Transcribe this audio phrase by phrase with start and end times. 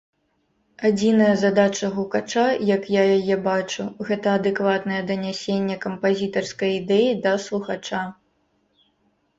[0.87, 8.01] Адзіная задача гукача, як я яе бачу, гэта адэкватнае данясенне кампазітарскай ідэі да слухача.